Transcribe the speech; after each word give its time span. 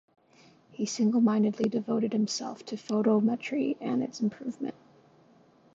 He 0.71 0.85
singlemindedly 0.87 1.69
devoted 1.69 2.11
himself 2.11 2.65
to 2.65 2.75
photometry 2.75 3.77
and 3.79 4.01
its 4.01 4.19
improvement. 4.19 4.73